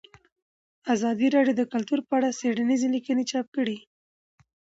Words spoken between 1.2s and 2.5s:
راډیو د کلتور په اړه